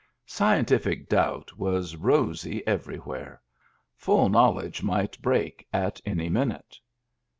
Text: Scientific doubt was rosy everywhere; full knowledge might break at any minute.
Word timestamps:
Scientific 0.25 1.07
doubt 1.09 1.59
was 1.59 1.95
rosy 1.95 2.65
everywhere; 2.65 3.39
full 3.95 4.29
knowledge 4.29 4.81
might 4.81 5.21
break 5.21 5.67
at 5.71 6.01
any 6.07 6.27
minute. 6.27 6.79